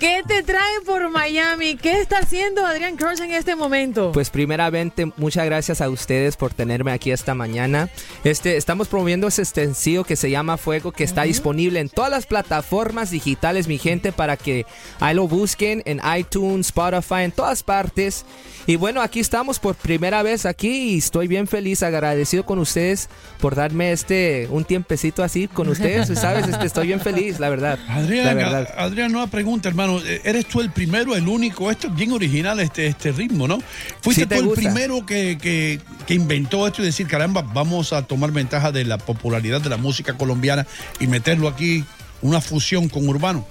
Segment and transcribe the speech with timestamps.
[0.00, 1.76] ¿Qué te trae por Miami?
[1.76, 4.12] ¿Qué está haciendo Adrián Cross en este momento?
[4.12, 7.90] Pues primeramente, muchas gracias a ustedes por tenerme aquí esta mañana.
[8.24, 12.24] Este, estamos promoviendo ese sencillo que se llama Fuego, que está disponible en todas las
[12.24, 14.64] plataformas digitales, mi gente, para que
[15.00, 18.24] ahí lo busquen en iTunes, Spotify, en todas partes.
[18.66, 23.10] Y bueno, aquí estamos por primera vez aquí y estoy bien feliz, agradecido con ustedes
[23.38, 26.48] por darme este un tiempecito así con ustedes, ¿sabes?
[26.48, 27.78] Este, estoy bien feliz, la verdad.
[27.86, 28.68] Adrián, la verdad.
[28.78, 29.89] Adrián, una pregunta, hermano.
[29.98, 31.70] Eh, ¿Eres tú el primero, el único?
[31.70, 33.58] Esto es bien original, este, este ritmo, ¿no?
[34.00, 38.02] ¿Fuiste Sí tú el primero que, que- que inventó esto y decir, caramba, vamos a
[38.02, 40.66] tomar ventaja de la popularidad de la música colombiana
[41.00, 41.84] y meterlo aquí,
[42.22, 43.46] una fusión con urbano?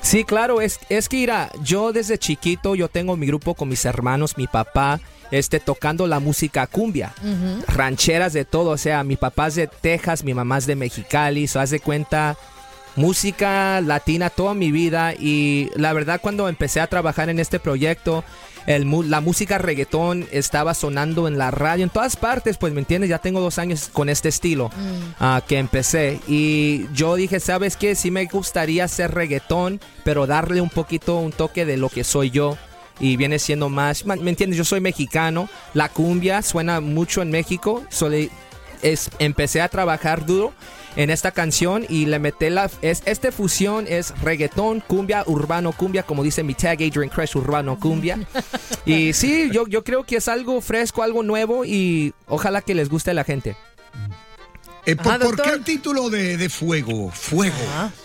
[0.00, 3.84] Sí, claro, es, es que mira, yo desde chiquito, yo tengo mi grupo con mis
[3.84, 5.00] hermanos, mi papá,
[5.30, 7.14] este, tocando la música cumbia,
[7.68, 11.46] rancheras de todo, o sea, mi papá es de Texas, mi mamá es de Mexicali,
[11.46, 12.36] so haz de cuenta,
[12.96, 18.24] música latina toda mi vida y la verdad cuando empecé a trabajar en este proyecto,
[18.66, 23.10] el, la música reggaetón estaba sonando en la radio, en todas partes, pues me entiendes,
[23.10, 24.70] ya tengo dos años con este estilo
[25.18, 27.94] ah, que empecé y yo dije, ¿sabes qué?
[27.96, 32.30] Sí me gustaría hacer reggaetón, pero darle un poquito, un toque de lo que soy
[32.30, 32.56] yo.
[33.00, 34.56] Y viene siendo más, ¿me entiendes?
[34.58, 38.30] Yo soy mexicano, la cumbia suena mucho en México, so le-
[38.82, 40.52] es, empecé a trabajar duro
[40.96, 46.02] en esta canción y le metí la es este fusión es reggaetón cumbia urbano cumbia
[46.02, 48.18] como dice mi tag Adrian Crash urbano cumbia.
[48.84, 52.88] Y sí yo yo creo que es algo fresco algo nuevo y ojalá que les
[52.88, 53.56] guste a la gente
[54.84, 57.10] Eh, ¿por, Ajá, por qué el título de, de Fuego?
[57.12, 57.54] Fuego.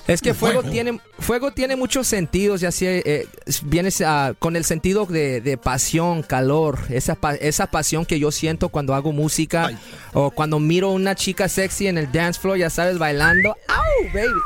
[0.07, 0.71] Es que fuego, Fuego.
[0.71, 3.27] tiene fuego tiene muchos sentidos, ya sea eh,
[3.63, 8.31] viene ah, con el sentido de, de pasión, calor, esa pa- esa pasión que yo
[8.31, 9.71] siento cuando hago música
[10.13, 13.57] o cuando miro a una chica sexy en el dance floor, ya sabes, bailando.
[13.67, 14.39] ¡Au, baby!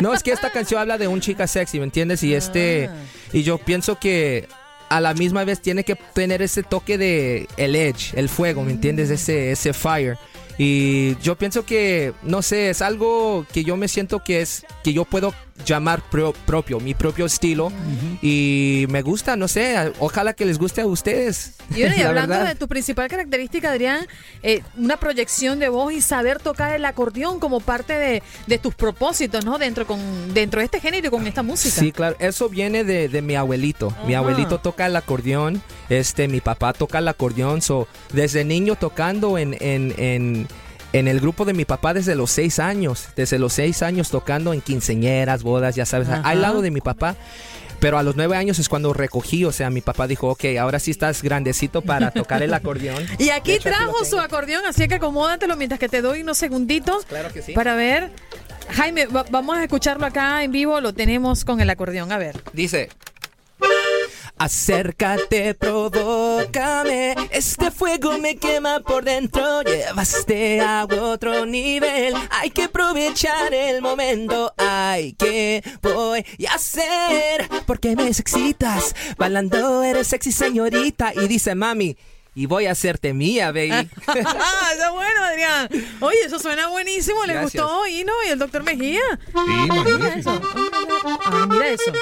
[0.00, 2.22] No, es que esta canción habla de un chica sexy, ¿me entiendes?
[2.22, 2.88] Y este
[3.32, 4.48] y yo pienso que
[4.88, 8.72] a la misma vez tiene que tener ese toque de el edge, el fuego, ¿me
[8.72, 9.10] entiendes?
[9.10, 10.16] Ese ese fire.
[10.58, 14.92] Y yo pienso que, no sé, es algo que yo me siento que es, que
[14.92, 15.34] yo puedo
[15.66, 17.72] llamar pro- propio, mi propio estilo.
[18.22, 21.54] Y me gusta, no sé, ojalá que les guste a ustedes.
[21.74, 22.48] Y, hablando verdad.
[22.48, 24.06] de tu principal característica, Adrián,
[24.42, 28.74] eh, una proyección de voz y saber tocar el acordeón como parte de, de tus
[28.74, 29.58] propósitos, ¿no?
[29.58, 30.00] Dentro, con,
[30.34, 31.80] dentro de este género y con esta música.
[31.80, 33.94] Sí, claro, eso viene de, de mi abuelito.
[34.06, 39.38] Mi abuelito toca el acordeón, este, mi papá toca el acordeón, so, desde niño tocando
[39.38, 40.43] en, en, en,
[40.94, 44.52] en el grupo de mi papá desde los seis años, desde los seis años tocando
[44.54, 46.22] en quinceñeras, bodas, ya sabes, Ajá.
[46.28, 47.16] al lado de mi papá.
[47.80, 50.78] Pero a los nueve años es cuando recogí, o sea, mi papá dijo, ok, ahora
[50.78, 53.04] sí estás grandecito para tocar el acordeón.
[53.18, 57.30] Y aquí trajo su acordeón, así que acomódatelo mientras que te doy unos segunditos Claro
[57.32, 57.52] que sí.
[57.52, 58.10] para ver.
[58.70, 62.40] Jaime, va- vamos a escucharlo acá en vivo, lo tenemos con el acordeón, a ver.
[62.54, 62.88] Dice.
[64.36, 67.14] Acércate, provócame.
[67.30, 69.62] Este fuego me quema por dentro.
[69.62, 72.14] Llevaste a otro nivel.
[72.30, 74.52] Hay que aprovechar el momento.
[74.58, 77.48] Hay que voy a hacer.
[77.66, 78.94] Porque me excitas.
[79.16, 81.12] Bailando eres sexy señorita.
[81.14, 81.96] Y dice mami.
[82.36, 83.70] Y voy a hacerte mía, baby.
[83.96, 85.68] Está bueno, Adrián.
[86.00, 87.24] Oye, eso suena buenísimo.
[87.26, 87.62] ¿Le Gracias.
[87.62, 89.02] gustó Hino y el doctor Mejía?
[89.28, 90.40] Sí, Mira eso.
[91.24, 91.92] Ay, mira eso.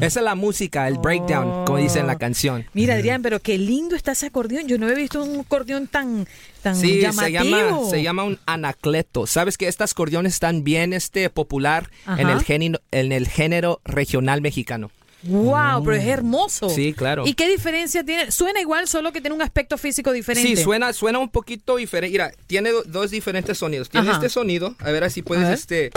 [0.00, 2.64] Esa es la música, el breakdown, como dice en la canción.
[2.72, 4.68] Mira, Adrián, pero qué lindo está ese acordeón.
[4.68, 6.26] Yo no he visto un acordeón tan,
[6.62, 7.24] tan Sí, llamativo.
[7.26, 9.26] se llama, se llama un anacleto.
[9.26, 14.40] ¿Sabes que estas acordeones están bien este, popular en el, género, en el género regional
[14.40, 14.90] mexicano?
[15.24, 16.68] Wow, pero es hermoso.
[16.70, 17.24] Sí, claro.
[17.26, 18.30] ¿Y qué diferencia tiene?
[18.30, 20.48] Suena igual, solo que tiene un aspecto físico diferente.
[20.56, 22.12] Sí, suena, suena un poquito diferente.
[22.12, 23.88] Mira, tiene do- dos diferentes sonidos.
[23.88, 24.16] Tiene Ajá.
[24.18, 25.54] este sonido, a ver si puedes ver.
[25.54, 25.90] este,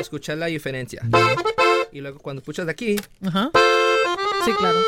[0.00, 1.02] escuchar la diferencia.
[1.92, 3.50] Y luego cuando escuchas de aquí, Ajá.
[4.44, 4.78] Sí, claro.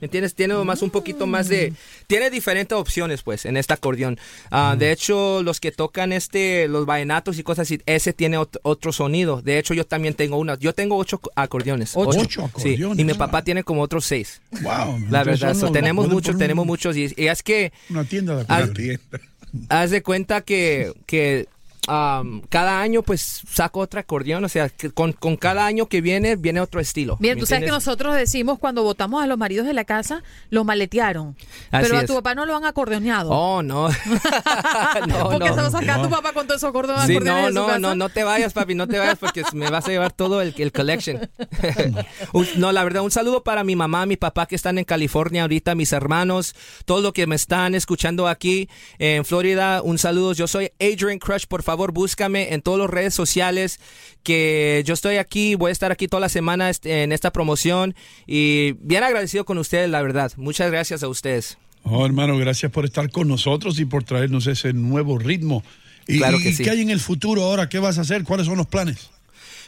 [0.00, 0.34] ¿Me entiendes?
[0.34, 1.72] Tiene más un poquito más de...
[2.06, 4.18] Tiene diferentes opciones, pues, en este acordeón.
[4.50, 8.58] Ah, De hecho, los que tocan este, los vallenatos y cosas así, ese tiene ot-
[8.62, 9.42] otro sonido.
[9.42, 10.56] De hecho, yo también tengo una.
[10.58, 11.92] Yo tengo ocho co- acordeones.
[11.94, 12.20] ¿Ocho?
[12.20, 14.40] Ocho Sí, acordeones, y mi papá tiene como otros seis.
[14.62, 14.98] Wow.
[15.10, 16.96] La verdad, so, tenemos muchos, tenemos un- muchos.
[16.96, 17.72] Y, y es que...
[17.90, 19.00] Una tienda de haz, acordeón.
[19.68, 20.92] haz de cuenta que...
[21.06, 21.48] que
[21.88, 26.00] am, cada año pues saco otro acordeón, o sea, que con, con cada año que
[26.00, 27.16] viene, viene otro estilo.
[27.20, 30.22] Bien, ¿me tú sabes que nosotros decimos cuando votamos a los maridos de la casa,
[30.50, 31.36] los maletearon.
[31.70, 32.06] Así pero a es.
[32.06, 33.30] tu papá no lo han acordeoneado.
[33.30, 33.88] Oh, no.
[35.08, 35.54] no, Porque no.
[35.54, 37.66] se va a sacar tu papá con todo esos acordeones Sí, no, de su no,
[37.66, 37.78] casa.
[37.78, 40.54] no, no te vayas, papi, no te vayas porque me vas a llevar todo el,
[40.56, 41.28] el collection.
[42.56, 45.74] No, la verdad, un saludo para mi mamá, mi papá que están en California ahorita,
[45.74, 46.54] mis hermanos,
[46.84, 50.32] todos los que me están escuchando aquí en Florida, un saludo.
[50.32, 53.80] Yo soy Adrian Crush, por favor, búscame en todas las redes sociales
[54.22, 57.94] que yo estoy aquí, voy a estar aquí toda la semana en esta promoción
[58.26, 60.32] y bien agradecido con ustedes, la verdad.
[60.36, 61.58] Muchas gracias a ustedes.
[61.82, 65.62] Oh, hermano, gracias por estar con nosotros y por traernos ese nuevo ritmo.
[66.06, 66.64] ¿Y, Claro que y sí.
[66.64, 67.68] qué hay en el futuro ahora?
[67.68, 68.24] ¿Qué vas a hacer?
[68.24, 69.10] ¿Cuáles son los planes?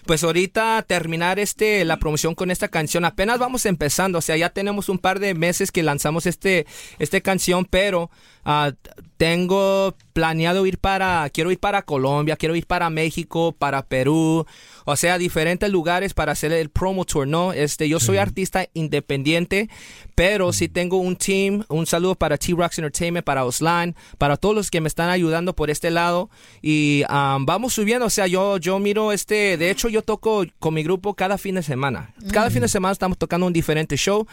[0.07, 3.05] Pues ahorita terminar este la promoción con esta canción.
[3.05, 6.65] Apenas vamos empezando, o sea, ya tenemos un par de meses que lanzamos este
[7.01, 8.09] este canción, pero
[8.47, 8.73] ah,
[9.19, 14.47] tengo planeado ir para quiero ir para Colombia, quiero ir para México, para Perú,
[14.85, 17.53] o sea, diferentes lugares para hacer el promo tour, ¿no?
[17.53, 19.69] Este, yo soy artista independiente,
[20.15, 24.71] pero sí tengo un team, un saludo para T-Rocks Entertainment, para Oslan, para todos los
[24.71, 26.31] que me están ayudando por este lado
[26.63, 30.75] y ah, vamos subiendo, o sea, yo yo miro este, de hecho yo toco con
[30.75, 32.15] mi grupo cada fin de semana.
[32.33, 34.27] Cada fin de semana estamos tocando un diferente show,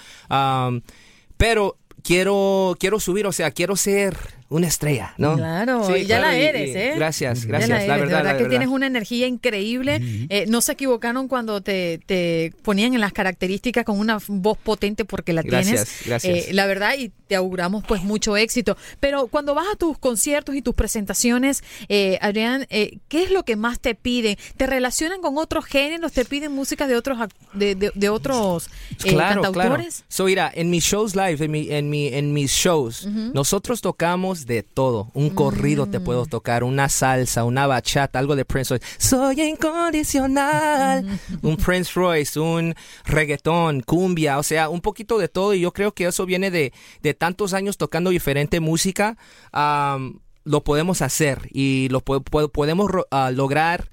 [1.38, 4.15] pero quiero quiero subir, o sea, quiero ser
[4.49, 5.35] una estrella, ¿no?
[5.35, 6.93] Claro, Sí, ya claro, la eres, y- ¿eh?
[6.95, 8.49] Gracias, gracias, la la, eres, verdad, de verdad la que verdad.
[8.49, 9.99] tienes una energía increíble.
[10.29, 15.05] Eh, no se equivocaron cuando te, te ponían en las características con una voz potente
[15.05, 16.01] porque la Gracias, tienes.
[16.05, 16.47] gracias.
[16.49, 18.77] Eh, la verdad, y te auguramos pues mucho éxito.
[18.99, 23.43] Pero cuando vas a tus conciertos y tus presentaciones, eh, Adrián, eh, ¿qué es lo
[23.43, 24.37] que más te piden?
[24.57, 26.11] ¿Te relacionan con otros géneros?
[26.11, 27.17] ¿Te piden música de otros
[27.53, 28.67] de, de- de otros
[29.03, 29.95] eh, claro, cantautores?
[29.95, 30.05] Claro.
[30.09, 34.32] So, mira, en mis shows live, en, mi, en, mi, en mis shows, nosotros tocamos
[34.45, 35.09] de todo.
[35.13, 36.03] Un corrido te Mm.
[36.03, 38.85] puedo tocar, una salsa, una bachata, algo de Prince Royce.
[38.97, 41.05] Soy incondicional.
[41.41, 42.75] un Prince Royce, un
[43.05, 45.53] reggaetón, cumbia, o sea, un poquito de todo.
[45.53, 49.17] Y yo creo que eso viene de, de tantos años tocando diferente música.
[50.45, 53.89] lo podemos hacer y lo po- po- podemos ah, lograr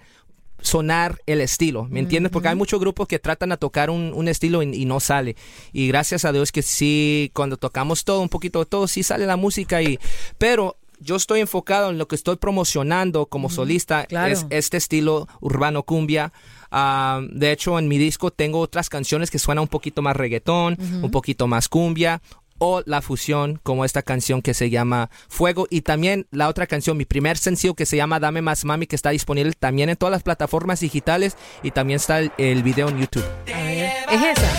[0.62, 2.33] sonar el estilo, ¿me entiendes?
[2.33, 5.37] Porque hay muchos grupos que tratan a tocar un, un estilo y, y no sale.
[5.73, 9.26] Y gracias a Dios que sí, cuando tocamos todo, un poquito de todo, sí sale
[9.26, 9.99] la música y...
[10.38, 14.33] Pero yo estoy enfocado en lo que estoy promocionando como solista, claro.
[14.33, 16.33] es este estilo urbano cumbia.
[16.71, 20.76] Ah, de hecho, en mi disco tengo otras canciones que suenan un poquito más reggaetón,
[21.02, 22.21] un poquito más cumbia
[22.61, 26.97] o la fusión como esta canción que se llama Fuego y también la otra canción,
[26.97, 30.12] mi primer sencillo que se llama Dame Más Mami que está disponible también en todas
[30.12, 33.25] las plataformas digitales y también está el, el video en YouTube.
[33.47, 34.52] ¿Es esa?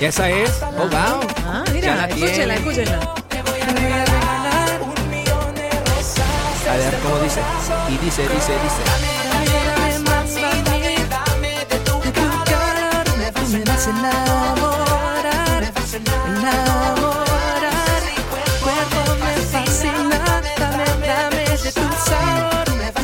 [0.00, 1.20] Esa es, oh wow.
[1.44, 2.54] Ah, mira, la escúchela, tiene.
[2.54, 3.14] escúchela.
[6.70, 7.40] A ver cómo dice.
[7.88, 8.82] Y dice, dice, dice.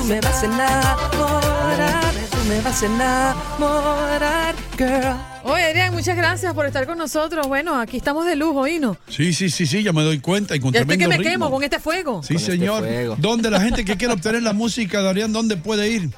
[0.08, 2.14] Me vas a enamorar.
[2.48, 5.16] me vas a enamorar, girl.
[5.44, 7.46] Oye, Adrián, muchas gracias por estar con nosotros.
[7.46, 8.96] Bueno, aquí estamos de lujo, ¿no?
[9.08, 11.30] Sí, sí, sí, sí, ya me doy cuenta y con Ya estoy que me ritmo.
[11.30, 12.22] quemo con este fuego.
[12.22, 12.84] Sí, señor.
[13.18, 16.10] ¿Dónde la gente que quiere obtener la música, Darían, dónde puede ir?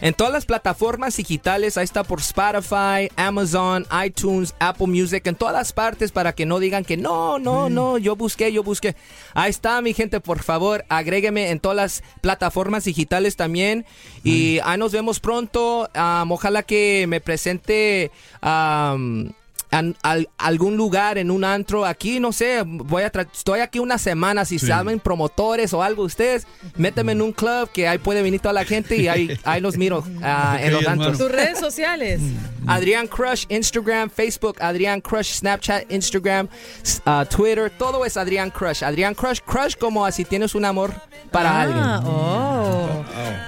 [0.00, 5.54] En todas las plataformas digitales, ahí está por Spotify, Amazon, iTunes, Apple Music, en todas
[5.54, 8.94] las partes para que no digan que no, no, no, yo busqué, yo busqué.
[9.34, 13.84] Ahí está, mi gente, por favor, agrégueme en todas las plataformas digitales también.
[14.22, 15.90] Y ahí nos vemos pronto.
[15.94, 19.32] Am, ojalá que me presente am,
[19.70, 23.98] an- al- algún lugar en un antro aquí, no sé, voy a estoy aquí una
[23.98, 24.66] semana, si Sí.
[24.66, 26.46] saben promotores o algo ustedes,
[26.76, 29.76] méteme en un club que ahí puede venir toda la gente y ahí, ahí los
[29.76, 31.18] miro ah, en los antros.
[31.18, 32.20] Tus redes sociales.
[32.66, 36.48] Adrián Crush, Instagram, Facebook, Adrián Crush, Snapchat, Instagram,
[37.06, 38.84] ah, Twitter, todo es Adrián Crush.
[38.84, 40.92] Adrián Crush, Crush como así tienes un amor
[41.30, 41.84] para Ah, alguien.
[42.06, 43.47] oh.